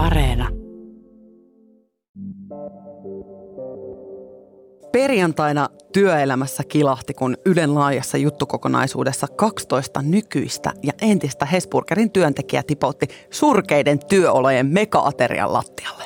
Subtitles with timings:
[0.00, 0.48] Areena.
[4.92, 13.98] Perjantaina työelämässä kilahti, kun Ylen laajassa juttukokonaisuudessa 12 nykyistä ja entistä Hesburgerin työntekijä tipautti surkeiden
[14.08, 15.99] työolojen mekaaterian lattialle.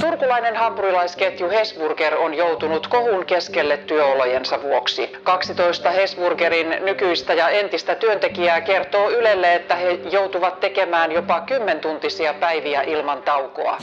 [0.00, 5.12] Turkulainen hampurilaisketju Hesburger on joutunut kohun keskelle työolojensa vuoksi.
[5.22, 12.82] 12 Hesburgerin nykyistä ja entistä työntekijää kertoo Ylelle, että he joutuvat tekemään jopa kymmentuntisia päiviä
[12.82, 13.78] ilman taukoa.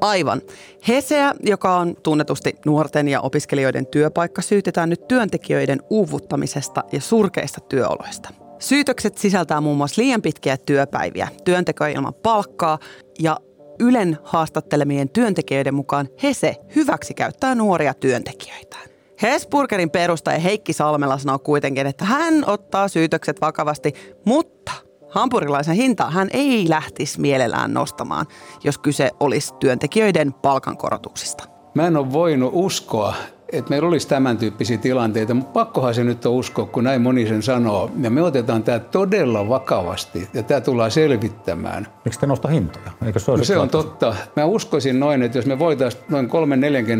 [0.00, 0.42] Aivan.
[0.88, 8.28] Heseä, joka on tunnetusti nuorten ja opiskelijoiden työpaikka, syytetään nyt työntekijöiden uuvuttamisesta ja surkeista työoloista.
[8.58, 12.78] Syytökset sisältää muun muassa liian pitkiä työpäiviä, työntekoja ilman palkkaa
[13.18, 13.36] ja
[13.78, 18.76] Ylen haastattelemien työntekijöiden mukaan Hese hyväksi käyttää nuoria työntekijöitä.
[19.22, 23.94] Hesburgerin perustaja Heikki Salmela sanoo kuitenkin, että hän ottaa syytökset vakavasti,
[24.24, 24.72] mutta
[25.08, 28.26] hampurilaisen hintaa hän ei lähtisi mielellään nostamaan,
[28.64, 31.44] jos kyse olisi työntekijöiden palkankorotuksista.
[31.74, 33.14] Mä en ole voinut uskoa,
[33.52, 37.28] että meillä olisi tämän tyyppisiä tilanteita, mutta pakkohan se nyt on uskoa, kun näin moni
[37.28, 37.90] sen sanoo.
[38.00, 41.86] Ja me otetaan tämä todella vakavasti ja tämä tullaan selvittämään.
[42.04, 42.90] Miksi te nosta hintoja?
[43.06, 44.14] Eikö se, no se on totta.
[44.36, 46.30] Mä uskoisin noin, että jos me voitaisiin noin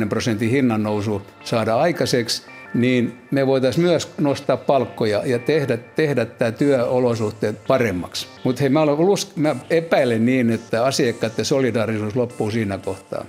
[0.04, 2.42] 3-40 prosentin hinnan nousu saada aikaiseksi,
[2.74, 8.26] niin me voitaisiin myös nostaa palkkoja ja tehdä, tehdä tämä työolosuhteet paremmaksi.
[8.44, 8.80] Mutta hei, mä,
[9.36, 13.24] mä epäilen niin, että asiakkaiden solidaarisuus loppuu siinä kohtaa.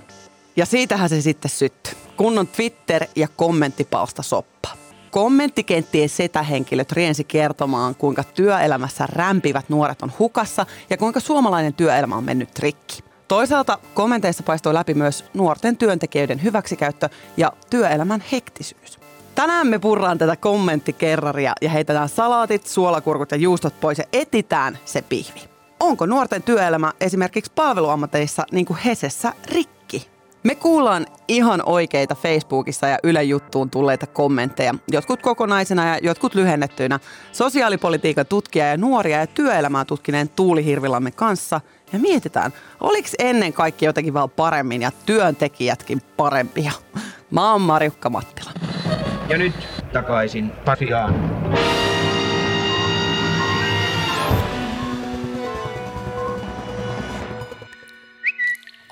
[0.58, 1.92] Ja siitähän se sitten syttyi.
[2.16, 4.68] Kunnon Twitter- ja kommenttipalsta soppa.
[5.10, 12.24] Kommenttikenttien setähenkilöt riensi kertomaan, kuinka työelämässä rämpivät nuoret on hukassa ja kuinka suomalainen työelämä on
[12.24, 13.04] mennyt rikki.
[13.28, 18.98] Toisaalta kommenteissa paistoi läpi myös nuorten työntekijöiden hyväksikäyttö ja työelämän hektisyys.
[19.34, 25.02] Tänään me purraan tätä kommenttikerraria ja heitetään salaatit, suolakurkut ja juustot pois ja etitään se
[25.02, 25.40] pihvi.
[25.80, 29.77] Onko nuorten työelämä esimerkiksi palveluammateissa niin kuin Hesessä rikki?
[30.48, 37.00] Me kuullaan ihan oikeita Facebookissa ja Yle Juttuun tulleita kommentteja, jotkut kokonaisena ja jotkut lyhennettyinä,
[37.32, 41.60] sosiaalipolitiikan tutkija ja nuoria ja työelämää tutkineen Tuuli Hirvilamme kanssa
[41.92, 46.72] ja mietitään, oliko ennen kaikki jotenkin vaan paremmin ja työntekijätkin parempia.
[47.30, 48.50] Mä oon Marjukka Mattila.
[49.28, 49.54] Ja nyt
[49.92, 51.14] takaisin Pasiaan.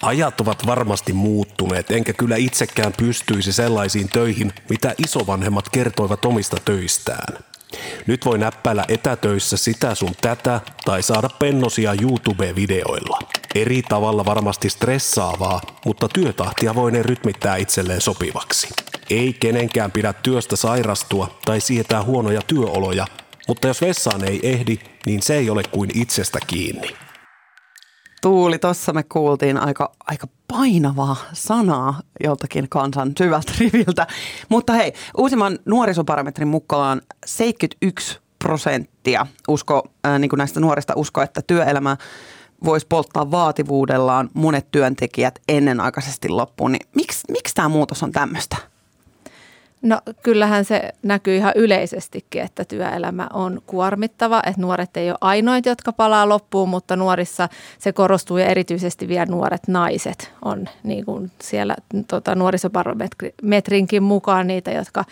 [0.07, 7.39] Ajat ovat varmasti muuttuneet, enkä kyllä itsekään pystyisi sellaisiin töihin, mitä isovanhemmat kertoivat omista töistään.
[8.07, 13.19] Nyt voi näppäillä etätöissä sitä sun tätä tai saada pennosia YouTube-videoilla.
[13.55, 18.69] Eri tavalla varmasti stressaavaa, mutta työtahtia voi ne rytmittää itselleen sopivaksi.
[19.11, 23.07] Ei kenenkään pidä työstä sairastua tai sietää huonoja työoloja,
[23.49, 27.06] mutta jos vessaan ei ehdi, niin se ei ole kuin itsestä kiinni.
[28.27, 34.07] Tuuli, tuossa me kuultiin aika, aika painavaa sanaa joltakin kansan syvältä riviltä.
[34.49, 41.43] Mutta hei, uusimman nuorisoparametrin mukaan 71 prosenttia usko, äh, niin kuin näistä nuorista usko, että
[41.47, 41.97] työelämä
[42.65, 46.73] voisi polttaa vaativuudellaan monet työntekijät ennenaikaisesti loppuun.
[46.73, 48.57] Niin miksi, miksi tämä muutos on tämmöistä?
[49.87, 55.67] No kyllähän se näkyy ihan yleisestikin, että työelämä on kuormittava, että nuoret ei ole ainoit,
[55.67, 57.49] jotka palaa loppuun, mutta nuorissa
[57.79, 61.77] se korostuu ja erityisesti vielä nuoret naiset on niin kuin siellä
[62.09, 65.05] tota, nuorisobarometrinkin mukaan niitä, jotka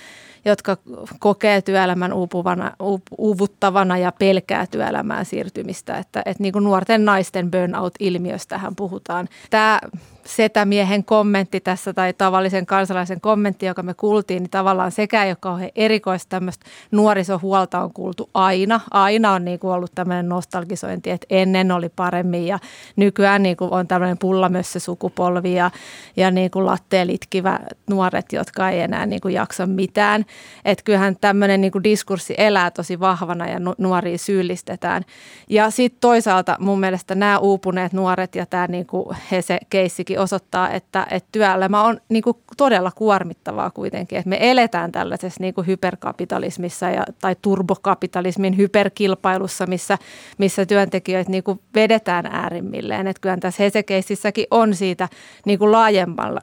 [0.47, 0.77] jotka
[1.19, 2.73] kokee työelämän uupuvana,
[3.19, 5.99] uuvuttavana ja pelkää työelämään siirtymistä.
[5.99, 9.29] Että, että niin kuin nuorten naisten burnout-ilmiöstähän puhutaan.
[9.51, 9.81] Tämä
[10.25, 15.37] setämiehen kommentti tässä tai tavallisen kansalaisen kommentti, joka me kuultiin, niin tavallaan sekä ei ole
[15.41, 18.81] kauhean erikoista tämmöistä nuorisohuolta on kuultu aina.
[18.91, 22.59] Aina on niin kuin ollut tämmöinen nostalgisointi, että ennen oli paremmin ja
[22.97, 25.71] nykyään niin kuin on tämmöinen pullamössö sukupolvi ja,
[26.17, 27.61] ja niin kuin latteen litkivä
[27.91, 30.25] nuoret, jotka ei enää niin kuin jaksa mitään.
[30.65, 35.03] Että kyllähän tämmöinen niin kuin diskurssi elää tosi vahvana ja nuoria syyllistetään.
[35.49, 40.14] Ja sitten toisaalta mun mielestä nämä uupuneet nuoret ja tämä niin kuin he se keissikin
[40.15, 44.19] kuitenkin osoittaa, että, että työelämä on niin kuin todella kuormittavaa kuitenkin.
[44.19, 49.99] Että me eletään tällaisessa niin kuin hyperkapitalismissa ja, tai turbokapitalismin hyperkilpailussa, missä,
[50.39, 53.07] missä työntekijöitä niin kuin vedetään äärimmilleen.
[53.07, 55.09] Että kyllä tässä Hesekeississäkin on siitä
[55.47, 56.41] niin kuin laajemmalla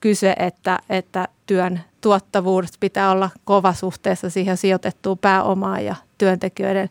[0.00, 6.88] kyse, että, että työn tuottavuus pitää olla kova suhteessa siihen sijoitettuun pääomaan ja työntekijöiden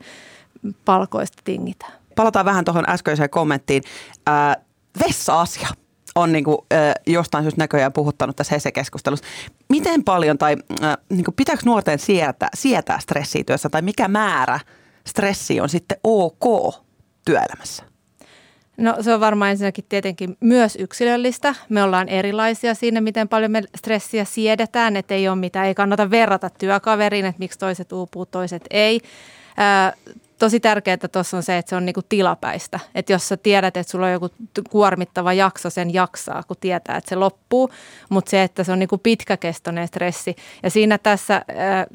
[0.86, 1.94] palkoista tingitään.
[2.16, 3.84] Palataan vähän tuohon äskeiseen kommenttiin.
[4.30, 4.56] Äh,
[5.00, 5.81] vessa-asia
[6.16, 9.25] on niin kuin, äh, jostain syystä näköjään puhuttanut tässä HESE-keskustelussa.
[9.69, 14.60] Miten paljon tai äh, niin kuin, pitääkö nuorten sietää, sietää stressiä työssä tai mikä määrä
[15.08, 16.75] stressi on sitten ok
[17.25, 17.84] työelämässä?
[18.78, 21.56] No se on varmaan ensinnäkin tietenkin myös yksilöllistä.
[21.69, 26.10] Me ollaan erilaisia siinä, miten paljon me stressiä siedetään, että ei ole mitään, ei kannata
[26.10, 29.02] verrata työkaveriin, että miksi toiset uupuu, toiset ei
[30.42, 32.80] tosi tärkeää tuossa on se, että se on niinku tilapäistä.
[32.96, 34.30] Että jos sä tiedät, että sulla on joku
[34.70, 37.70] kuormittava jakso, sen jaksaa, kun tietää, että se loppuu.
[38.10, 40.36] Mutta se, että se on niinku pitkäkestoinen stressi.
[40.64, 41.44] Ja siinä tässä äh,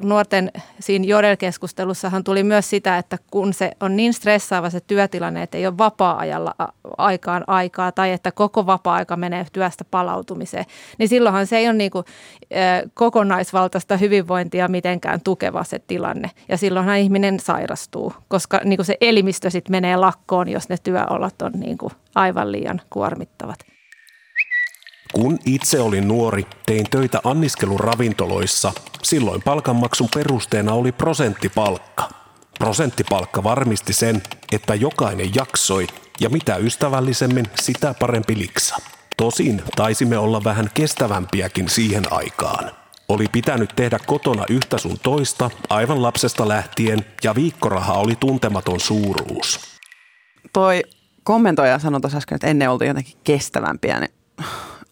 [0.02, 5.58] nuorten, siinä Jodel-keskustelussahan tuli myös sitä, että kun se on niin stressaava se työtilanne, että
[5.58, 6.54] ei ole vapaa-ajalla
[6.98, 10.64] aikaan aikaa tai että koko vapaa-aika menee työstä palautumiseen,
[10.98, 16.30] niin silloinhan se ei ole niinku, äh, kokonaisvaltaista hyvinvointia mitenkään tukeva se tilanne.
[16.48, 21.42] Ja silloinhan ihminen sairastuu, koska niin kuin se elimistö sitten menee lakkoon, jos ne työolot
[21.42, 23.58] on niin kuin aivan liian kuormittavat.
[25.12, 28.72] Kun itse olin nuori, tein töitä anniskeluravintoloissa.
[29.02, 32.08] Silloin palkanmaksun perusteena oli prosenttipalkka.
[32.58, 34.22] Prosenttipalkka varmisti sen,
[34.52, 35.86] että jokainen jaksoi
[36.20, 38.76] ja mitä ystävällisemmin, sitä parempi liksa.
[39.16, 42.70] Tosin taisimme olla vähän kestävämpiäkin siihen aikaan.
[43.08, 49.60] Oli pitänyt tehdä kotona yhtä sun toista aivan lapsesta lähtien ja viikkoraha oli tuntematon suuruus.
[50.52, 50.82] Toi
[51.24, 54.14] kommentoija sanoi tuossa äsken, että ennen oltiin jotenkin kestävämpiä, niin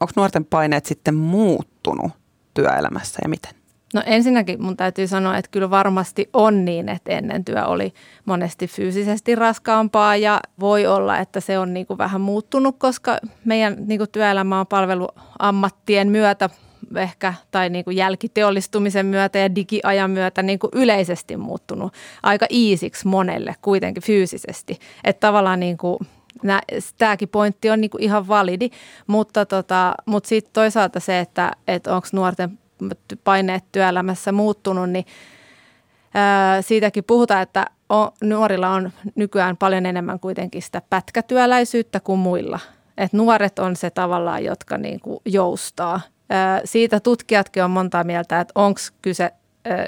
[0.00, 2.12] onko nuorten paineet sitten muuttunut
[2.54, 3.52] työelämässä ja miten?
[3.94, 7.94] No ensinnäkin mun täytyy sanoa, että kyllä varmasti on niin, että ennen työ oli
[8.24, 13.76] monesti fyysisesti raskaampaa ja voi olla, että se on niin kuin vähän muuttunut, koska meidän
[13.86, 16.50] niin kuin työelämä on palveluammattien myötä
[16.96, 21.92] ehkä tai niin kuin jälkiteollistumisen myötä ja digiajan myötä niin kuin yleisesti muuttunut
[22.22, 24.78] aika iisiksi monelle kuitenkin fyysisesti.
[25.04, 25.98] Että tavallaan niin kuin
[26.98, 28.70] tämäkin pointti on niinku ihan validi,
[29.06, 32.58] mutta, tota, mutta sitten toisaalta se, että, että onko nuorten
[33.24, 35.04] paineet työelämässä muuttunut, niin
[36.14, 42.60] ää, siitäkin puhutaan, että on, nuorilla on nykyään paljon enemmän kuitenkin sitä pätkätyöläisyyttä kuin muilla.
[42.98, 46.00] Et nuoret on se tavallaan, jotka niinku joustaa
[46.64, 49.30] siitä tutkijatkin on monta mieltä, että onko kyse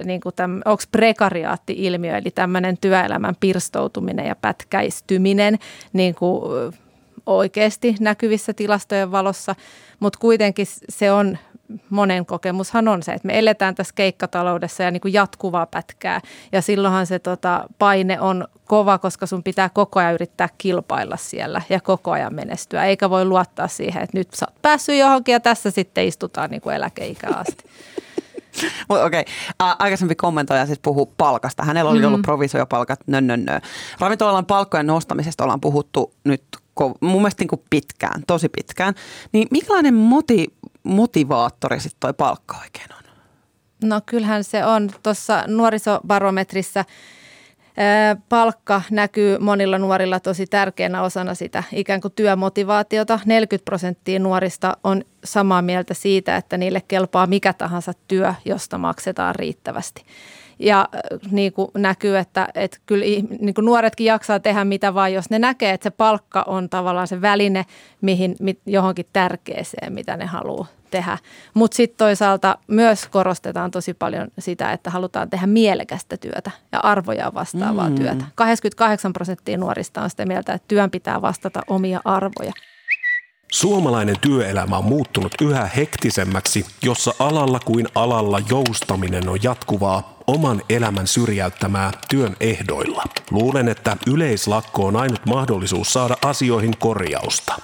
[0.05, 0.21] niin
[0.65, 5.59] onko prekariaatti-ilmiö, eli tämmöinen työelämän pirstoutuminen ja pätkäistyminen
[5.93, 6.43] niin kuin
[7.27, 9.55] oikeasti näkyvissä tilastojen valossa,
[10.01, 11.39] mutta kuitenkin se on
[11.91, 16.21] monen kokemushan on se, että me eletään tässä keikkataloudessa ja niin kuin jatkuvaa pätkää.
[16.53, 21.63] Ja silloinhan se tota, paine on kova, koska sun pitää koko ajan yrittää kilpailla siellä
[21.69, 22.85] ja koko ajan menestyä.
[22.85, 26.61] Eikä voi luottaa siihen, että nyt sä oot päässyt johonkin ja tässä sitten istutaan niin
[26.61, 27.65] kuin eläkeikään asti.
[28.89, 29.75] Okei, okay.
[29.79, 31.65] aikaisempi kommentoija siis puhuu palkasta.
[31.65, 32.07] Hänellä oli mm.
[32.07, 33.61] ollut provisoriopalkat, nö, nö, nö.
[34.01, 36.43] Ravintolan palkkojen nostamisesta ollaan puhuttu nyt
[37.01, 38.95] mun mielestä niin kuin pitkään, tosi pitkään.
[39.33, 40.47] Niin minkälainen moti,
[40.83, 43.07] motivaattori sitten toi palkka oikein on?
[43.85, 46.85] No kyllähän se on tuossa nuorisobarometrissa
[48.29, 53.21] palkka näkyy monilla nuorilla tosi tärkeänä osana sitä ikään kuin työmotivaatiota.
[53.27, 59.35] 40 prosenttia nuorista on samaa mieltä siitä, että niille kelpaa mikä tahansa työ, josta maksetaan
[59.35, 60.05] riittävästi.
[60.59, 60.89] Ja
[61.31, 63.05] niin kuin näkyy, että, että kyllä
[63.41, 67.09] niin kuin nuoretkin jaksaa tehdä mitä vaan, jos ne näkee, että se palkka on tavallaan
[67.09, 67.67] se väline
[68.01, 68.37] mihin,
[68.67, 71.19] johonkin tärkeeseen, mitä ne haluaa tehdä.
[71.55, 77.35] Mutta sitten toisaalta myös korostetaan tosi paljon sitä, että halutaan tehdä mielekästä työtä ja arvoja
[77.35, 77.95] vastaavaa mm.
[77.95, 78.25] työtä.
[78.35, 82.53] 88 prosenttia nuorista on sitä mieltä, että työn pitää vastata omia arvoja.
[83.53, 91.07] Suomalainen työelämä on muuttunut yhä hektisemmäksi, jossa alalla kuin alalla joustaminen on jatkuvaa, oman elämän
[91.07, 93.05] syrjäyttämää työn ehdoilla.
[93.31, 97.55] Luulen, että yleislakko on ainut mahdollisuus saada asioihin korjausta.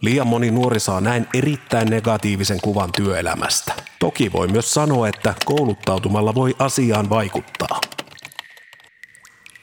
[0.00, 3.72] Liian moni nuori saa näin erittäin negatiivisen kuvan työelämästä.
[3.98, 7.80] Toki voi myös sanoa, että kouluttautumalla voi asiaan vaikuttaa.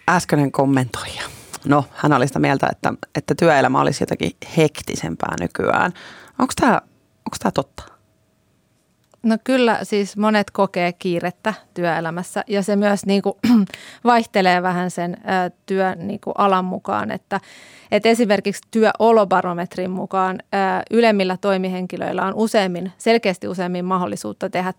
[0.09, 1.36] Äskeinen kommentoija.
[1.67, 5.93] No, hän oli sitä mieltä, että, että työelämä olisi jotenkin hektisempää nykyään.
[6.39, 6.81] Onko tämä
[7.27, 7.83] onko tämä totta?
[9.23, 13.35] No kyllä, siis monet kokee kiirettä työelämässä ja se myös niin kuin,
[14.03, 17.39] vaihtelee vähän sen ä, työn niin kuin alan mukaan, että
[17.91, 24.73] et esimerkiksi työolobarometrin mukaan ä, ylemmillä toimihenkilöillä on useimmin, selkeästi useimmin mahdollisuutta tehdä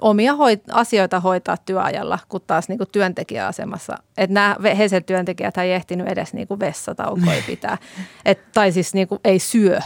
[0.00, 3.96] omia hoit- asioita hoitaa työajalla, kun taas niin kuin työntekijäasemassa.
[4.18, 7.78] Että nämä Hesel-työntekijät ei ehtinyt edes niin kuin vessataukoja pitää.
[8.24, 9.78] Et, tai siis niin kuin ei syö.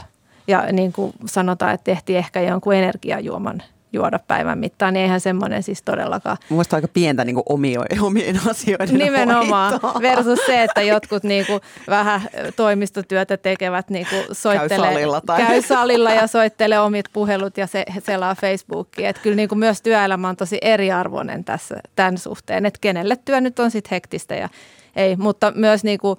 [0.47, 5.62] Ja niin kuin sanotaan, että tehtiin ehkä jonkun energiajuoman juoda päivän mittaan, niin eihän semmoinen
[5.62, 6.37] siis todellakaan.
[6.50, 10.02] Mielestäni aika pientä niin omio, omien asioiden Nimenomaan hoitoa.
[10.02, 12.21] versus se, että jotkut niin kuin vähän
[12.57, 15.42] toimistotyötä tekevät niin kuin soittelee, käy, salilla tai...
[15.42, 19.09] käy salilla ja soittelee omit puhelut ja se, selaa Facebookia.
[19.09, 23.40] Että kyllä niin kuin myös työelämä on tosi eriarvoinen tässä, tämän suhteen, että kenelle työ
[23.40, 24.49] nyt on sitten hektistä ja
[24.97, 26.18] ei, mutta myös niin kuin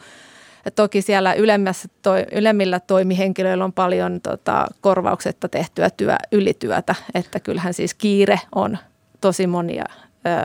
[0.75, 7.73] Toki siellä ylemmässä toi, ylemmillä toimihenkilöillä on paljon tota, korvauksetta tehtyä työ, ylityötä, että kyllähän
[7.73, 8.77] siis kiire on
[9.21, 9.85] tosi monia,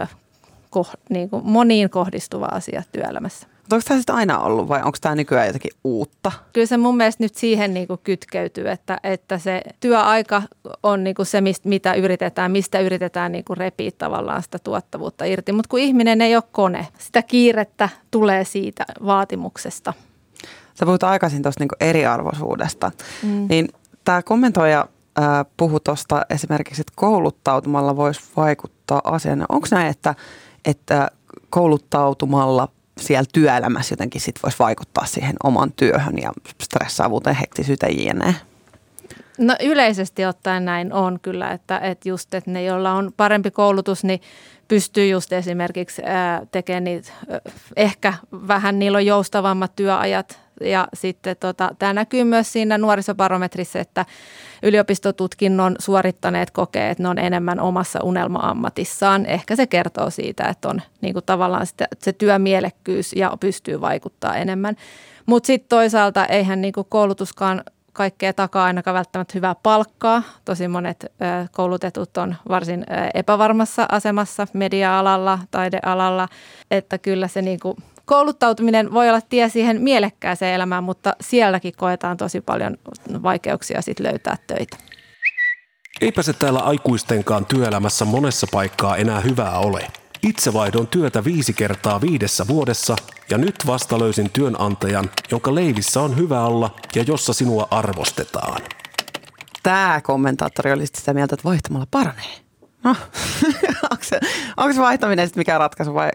[0.02, 0.06] ö,
[0.70, 3.53] ko, niin kuin moniin kohdistuva asia työelämässä.
[3.64, 6.32] Mutta onko tämä sitten aina ollut vai onko tämä nykyään jotakin uutta?
[6.52, 10.42] Kyllä se mun mielestä nyt siihen niin kuin kytkeytyy, että, että se työaika
[10.82, 15.24] on niin kuin se, mistä, mitä yritetään, mistä yritetään niin kuin repiä tavallaan sitä tuottavuutta
[15.24, 15.52] irti.
[15.52, 19.92] Mutta kun ihminen ei ole kone, sitä kiirettä tulee siitä vaatimuksesta.
[20.74, 22.92] Sä puhut aikaisin tuosta niin eriarvoisuudesta,
[23.22, 23.46] mm.
[23.48, 23.68] niin
[24.04, 24.86] tämä kommentoija
[25.56, 29.46] puhui tuosta esimerkiksi, että kouluttautumalla voisi vaikuttaa asiaan.
[29.48, 30.14] Onko näin, että,
[30.64, 31.10] että
[31.50, 32.68] kouluttautumalla
[33.00, 36.32] siellä työelämässä jotenkin sit voisi vaikuttaa siihen oman työhön ja
[36.62, 38.34] stressaavuuteen, hektisyyteen jne?
[39.38, 44.04] No yleisesti ottaen näin on kyllä, että, että just että ne, joilla on parempi koulutus,
[44.04, 44.20] niin
[44.68, 46.02] pystyy just esimerkiksi
[46.52, 47.12] tekemään niitä,
[47.76, 48.14] ehkä
[48.48, 54.06] vähän niillä on joustavammat työajat ja sitten tota, tämä näkyy myös siinä nuorisobarometrissa, että
[54.62, 59.26] yliopistotutkinnon suorittaneet kokee, että ne on enemmän omassa unelma-ammatissaan.
[59.26, 64.36] Ehkä se kertoo siitä, että on niin kuin tavallaan sitä, se työmielekkyys ja pystyy vaikuttaa
[64.36, 64.76] enemmän.
[65.26, 67.62] Mutta sitten toisaalta eihän niin kuin koulutuskaan
[67.94, 70.22] kaikkea takaa ainakaan välttämättä hyvää palkkaa.
[70.44, 71.12] Tosi monet
[71.52, 72.84] koulutetut on varsin
[73.14, 76.28] epävarmassa asemassa media-alalla, taidealalla,
[76.70, 82.16] että kyllä se niin kuin kouluttautuminen voi olla tie siihen mielekkääseen elämään, mutta sielläkin koetaan
[82.16, 82.76] tosi paljon
[83.22, 84.76] vaikeuksia sit löytää töitä.
[86.00, 89.86] Eipä se täällä aikuistenkaan työelämässä monessa paikkaa enää hyvää ole.
[90.28, 92.96] Itse vaihdon työtä viisi kertaa viidessä vuodessa
[93.30, 98.62] ja nyt vasta löysin työnantajan, jonka leivissä on hyvä olla ja jossa sinua arvostetaan.
[99.62, 102.34] Tämä kommentaattori oli sitä mieltä, että vaihtamalla paranee.
[102.84, 102.90] No,
[103.90, 104.20] onko, se,
[104.56, 106.10] onko se vaihtaminen sitten mikään ratkaisu vai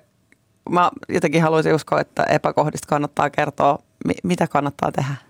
[0.70, 3.80] mä jotenkin haluaisin uskoa, että epäkohdista kannattaa kertoa,
[4.24, 5.29] mitä kannattaa tehdä.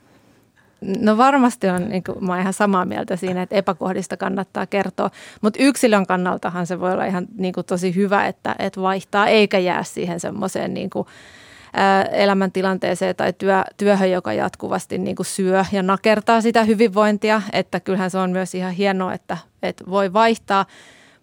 [0.82, 5.64] No varmasti on, niin kuin, mä ihan samaa mieltä siinä, että epäkohdista kannattaa kertoa, mutta
[5.64, 9.84] yksilön kannaltahan se voi olla ihan niin kuin, tosi hyvä, että, että vaihtaa eikä jää
[9.84, 11.08] siihen semmoiseen niin kuin,
[12.12, 18.12] elämäntilanteeseen tai työ, työhön, joka jatkuvasti niin kuin syö ja nakertaa sitä hyvinvointia, että kyllähän
[18.12, 20.66] se on myös ihan hienoa, että, että voi vaihtaa,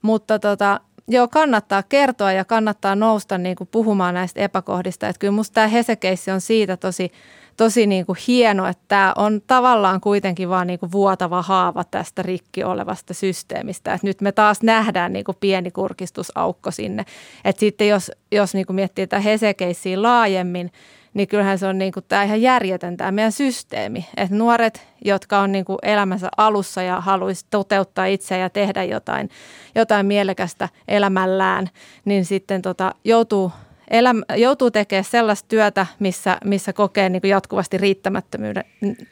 [0.02, 5.08] mutta tota, joo, kannattaa kertoa ja kannattaa nousta niin kuin puhumaan näistä epäkohdista.
[5.08, 7.12] Että kyllä musta tämä Hesekeissi on siitä tosi,
[7.56, 12.22] tosi niin kuin hieno, että tämä on tavallaan kuitenkin vaan niin kuin vuotava haava tästä
[12.22, 13.94] rikki olevasta systeemistä.
[13.94, 17.04] Että nyt me taas nähdään niin kuin pieni kurkistusaukko sinne.
[17.44, 20.72] Että sitten jos, jos niin kuin miettii tätä Hesekeissiä laajemmin,
[21.16, 24.06] niin kyllähän se on niin kuin tämä ihan järjetön tämä meidän systeemi.
[24.16, 29.30] Että nuoret, jotka on niin kuin elämänsä alussa ja haluaisi toteuttaa itseä ja tehdä jotain,
[29.74, 31.68] jotain mielekästä elämällään,
[32.04, 33.52] niin sitten tota, joutuu
[33.90, 38.64] elämä, joutuu tekemään sellaista työtä, missä, missä kokee niin kuin jatkuvasti riittämättömyyden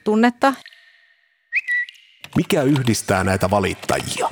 [0.05, 0.55] tunnetta.
[2.37, 4.29] Mikä yhdistää näitä valittajia?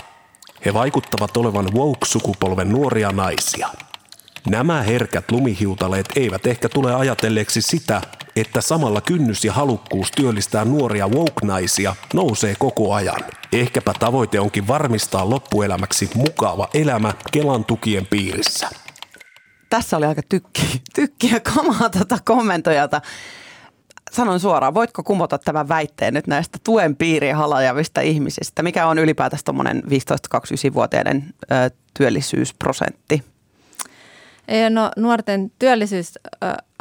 [0.64, 3.68] He vaikuttavat olevan woke-sukupolven nuoria naisia–
[4.48, 8.02] Nämä herkät lumihiutaleet eivät ehkä tule ajatelleeksi sitä,
[8.36, 13.20] että samalla kynnys ja halukkuus työllistää nuoria woke-naisia nousee koko ajan.
[13.52, 18.68] Ehkäpä tavoite onkin varmistaa loppuelämäksi mukava elämä Kelan tukien piirissä.
[19.70, 23.00] Tässä oli aika tykki, tykkiä kamaa tätä kommentojalta.
[24.12, 28.62] Sanon suoraan, voitko kumota tämän väitteen nyt näistä tuen piiriin halajavista ihmisistä?
[28.62, 33.31] Mikä on ylipäätänsä tuommoinen 15-29-vuotiaiden ö, työllisyysprosentti?
[34.70, 35.52] No, nuorten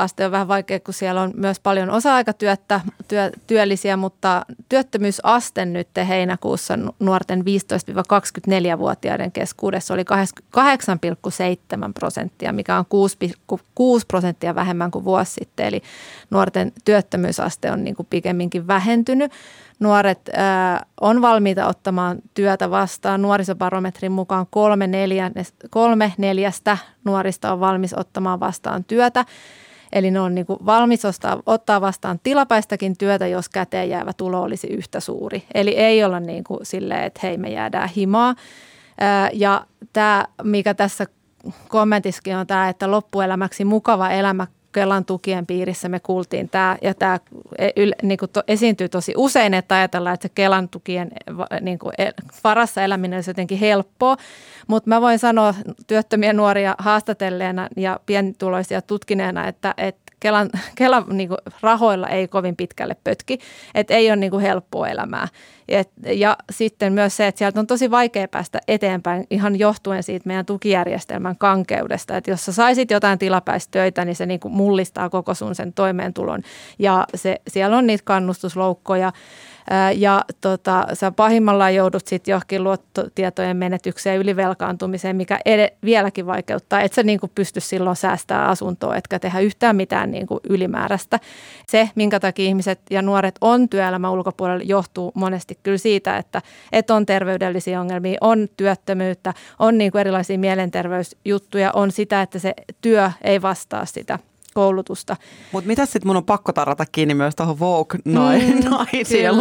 [0.02, 5.88] työllisyysaste on vähän vaikea, kun siellä on myös paljon osa-aikatyötä, työ, työllisiä, mutta työttömyysaste nyt
[6.08, 12.86] heinäkuussa nuorten 15-24-vuotiaiden keskuudessa oli 8,7 prosenttia, mikä on
[13.52, 13.58] 6,6
[14.08, 15.66] prosenttia vähemmän kuin vuosi sitten.
[15.66, 15.82] Eli
[16.30, 19.32] nuorten työttömyysaste on niin kuin pikemminkin vähentynyt
[19.80, 23.22] nuoret ää, on valmiita ottamaan työtä vastaan.
[23.22, 29.26] Nuorisobarometrin mukaan kolme, neljästä, kolme neljästä nuorista on valmis ottamaan vastaan työtä.
[29.94, 34.42] Eli ne on niin kuin valmis ostaa, ottaa vastaan tilapäistäkin työtä, jos käteen jäävä tulo
[34.42, 35.44] olisi yhtä suuri.
[35.54, 38.36] Eli ei olla niin kuin silleen, että hei me jäädään himaa.
[39.34, 41.06] Ja tämä, mikä tässä
[41.68, 47.20] kommentissakin on tämä, että loppuelämäksi mukava elämä Kelan tukien piirissä me kuultiin tämä, ja tämä
[47.58, 47.70] e,
[48.04, 51.12] niin kuin to, esiintyy tosi usein, että ajatellaan, että se Kelan tukien
[51.62, 52.10] niin kuin, e,
[52.44, 54.18] varassa eläminen olisi jotenkin helppoa,
[54.68, 55.56] mutta mä voin sanoa
[55.88, 62.56] työttömiä nuoria haastatelleena ja pienituloisia tutkineena, että, että Kelan, Kelan niin kuin rahoilla ei kovin
[62.56, 63.40] pitkälle pötki,
[63.76, 65.28] että ei ole niin kuin helppoa elämää.
[65.68, 70.28] Et, ja sitten myös se, että sieltä on tosi vaikea päästä eteenpäin ihan johtuen siitä
[70.28, 75.34] meidän tukijärjestelmän kankeudesta, että jos sä saisit jotain tilapäistöitä, niin se niin kuin mullistaa koko
[75.34, 76.42] sun sen toimeentulon.
[76.80, 79.12] Ja se, siellä on niitä kannustusloukkoja
[79.96, 86.82] ja tota, sä pahimmillaan joudut sitten johonkin luottotietojen menetykseen ylivelkaantumiseen, mikä ed- vieläkin vaikeuttaa.
[86.82, 91.20] Et sä niinku pysty silloin säästämään asuntoa, etkä tehdä yhtään mitään niinku ylimääräistä.
[91.68, 96.42] Se, minkä takia ihmiset ja nuoret on työelämän ulkopuolella, johtuu monesti kyllä siitä, että,
[96.72, 103.12] että on terveydellisiä ongelmia, on työttömyyttä, on niinku erilaisia mielenterveysjuttuja, on sitä, että se työ
[103.22, 104.20] ei vastaa sitä
[104.54, 105.16] koulutusta.
[105.52, 108.14] Mutta mitä sitten mun on pakko tarrata kiinni myös tuohon Vogue mm,
[109.24, 109.32] ja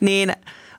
[0.00, 0.32] Niin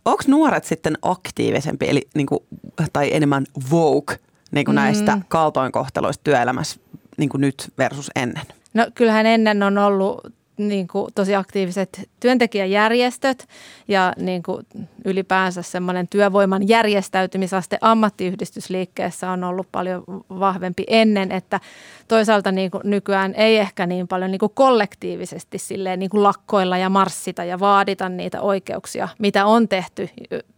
[0.06, 2.46] onko nuoret sitten aktiivisempi eli, niinku,
[2.94, 4.20] tai enemmän Vogue
[4.52, 4.76] niinku mm.
[4.76, 6.80] näistä kaltoinkohteluista työelämässä
[7.18, 8.44] niinku nyt versus ennen?
[8.74, 13.48] No kyllähän ennen on ollut niin kuin tosi aktiiviset työntekijäjärjestöt
[13.88, 14.66] ja niin kuin
[15.06, 21.60] ylipäänsä semmoinen työvoiman järjestäytymisaste ammattiyhdistysliikkeessä on ollut paljon vahvempi ennen, että
[22.08, 26.78] toisaalta niin kuin nykyään ei ehkä niin paljon niin kuin kollektiivisesti silleen niin kuin lakkoilla
[26.78, 30.10] ja marssita ja vaadita niitä oikeuksia, mitä on tehty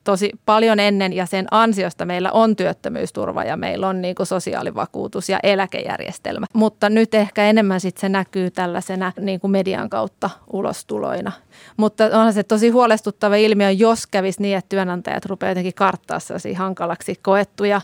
[0.03, 5.29] tosi paljon ennen ja sen ansiosta meillä on työttömyysturva ja meillä on niin kuin sosiaalivakuutus
[5.29, 6.45] ja eläkejärjestelmä.
[6.53, 11.31] Mutta nyt ehkä enemmän sitten se näkyy tällaisena niin kuin median kautta ulostuloina.
[11.77, 16.19] Mutta onhan se tosi huolestuttava ilmiö, jos kävisi niin, että työnantajat rupeavat jotenkin karttaa
[16.55, 17.81] hankalaksi koettuja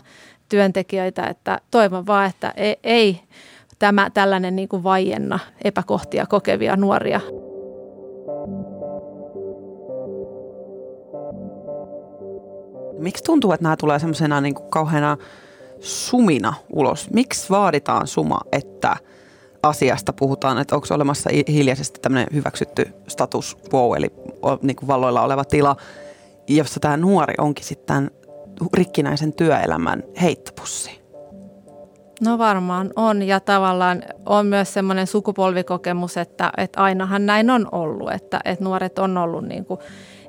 [0.48, 3.20] työntekijöitä, että toivon vaan, että ei, ei
[3.78, 7.20] tämä tällainen niin kuin vaienna epäkohtia kokevia nuoria.
[12.98, 15.16] Miksi tuntuu, että nämä tulee semmoisena niin kauheana
[15.80, 17.10] sumina ulos?
[17.10, 18.96] Miksi vaaditaan suma, että
[19.68, 24.12] asiasta puhutaan, että onko olemassa hiljaisesti tämmöinen hyväksytty status quo, eli
[24.62, 25.76] niin kuin valloilla oleva tila,
[26.48, 28.10] jossa tämä nuori onkin sitten
[28.74, 30.98] rikkinäisen työelämän heittopussi?
[32.20, 38.12] No varmaan on ja tavallaan on myös semmoinen sukupolvikokemus, että, että ainahan näin on ollut,
[38.12, 39.80] että, että nuoret on ollut niin kuin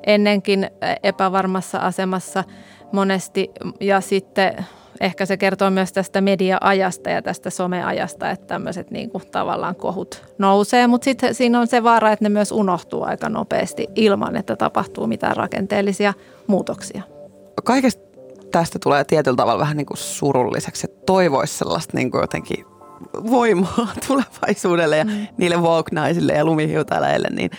[0.03, 0.69] ennenkin
[1.03, 2.43] epävarmassa asemassa
[2.91, 4.65] monesti ja sitten
[4.99, 10.23] ehkä se kertoo myös tästä media-ajasta ja tästä someajasta, että tämmöiset niin kuin tavallaan kohut
[10.37, 14.55] nousee, mutta sitten siinä on se vaara, että ne myös unohtuu aika nopeasti ilman, että
[14.55, 16.13] tapahtuu mitään rakenteellisia
[16.47, 17.03] muutoksia.
[17.63, 18.09] Kaikesta
[18.51, 22.65] tästä tulee tietyllä tavalla vähän niin kuin surulliseksi, että toivoisi sellaista niin kuin jotenkin
[23.29, 25.27] voimaa tulevaisuudelle ja mm.
[25.37, 27.51] niille Vogue-naisille ja lumihiutaläille, niin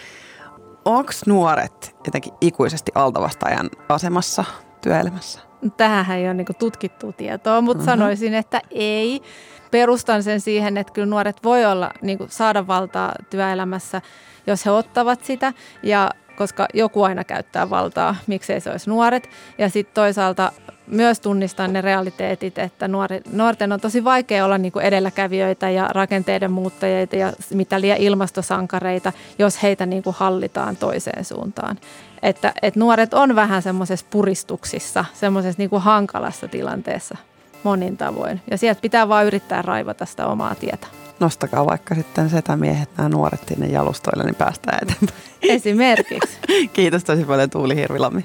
[0.84, 4.44] onko nuoret jotenkin ikuisesti altavastajan asemassa
[4.82, 5.49] työelämässä?
[5.76, 7.90] Tähän ei ole niin tutkittua tietoa, mutta mm-hmm.
[7.90, 9.22] sanoisin, että ei.
[9.70, 14.02] Perustan sen siihen, että kyllä nuoret voi olla, niin saada valtaa työelämässä,
[14.46, 15.52] jos he ottavat sitä.
[15.82, 19.28] Ja koska joku aina käyttää valtaa, miksei se olisi nuoret.
[19.58, 20.52] Ja sitten toisaalta
[20.90, 25.88] myös tunnistaa ne realiteetit, että nuori, nuorten on tosi vaikea olla niin kuin edelläkävijöitä ja
[25.88, 31.78] rakenteiden muuttajia ja mitä liian ilmastosankareita, jos heitä niin kuin hallitaan toiseen suuntaan.
[32.22, 37.16] Että, että nuoret on vähän semmoisessa puristuksissa, semmoisessa niin kuin hankalassa tilanteessa
[37.62, 38.40] monin tavoin.
[38.50, 40.86] Ja sieltä pitää vaan yrittää raivata sitä omaa tietä.
[41.20, 45.20] Nostakaa vaikka sitten setämiehet, nämä nuoret sinne jalustoille, niin päästään eteenpäin.
[45.42, 46.38] Esimerkiksi.
[46.72, 48.24] Kiitos tosi paljon Tuuli Hirvilammi.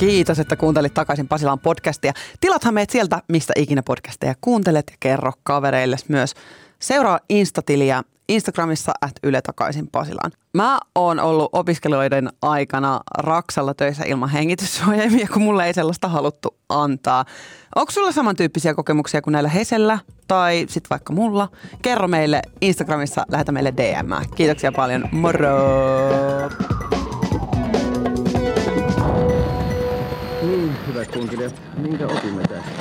[0.00, 2.12] Kiitos, että kuuntelit takaisin Pasilan podcastia.
[2.40, 6.34] Tilathan meidät sieltä, mistä ikinä podcasteja kuuntelet ja kerro kavereille myös.
[6.78, 10.32] Seuraa Instatiliä Instagramissa at Yle takaisin Pasilaan.
[10.54, 17.24] Mä oon ollut opiskelijoiden aikana Raksalla töissä ilman hengityssuojaimia, kun mulle ei sellaista haluttu antaa.
[17.76, 21.48] Onko sulla samantyyppisiä kokemuksia kuin näillä Hesellä tai sitten vaikka mulla?
[21.82, 24.26] Kerro meille Instagramissa, lähetä meille DM.
[24.34, 26.79] Kiitoksia paljon, moro!
[31.20, 32.79] Kunkilijat, minkä opimme tästä?